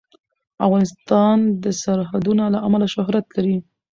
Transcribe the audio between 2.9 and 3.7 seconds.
شهرت لري.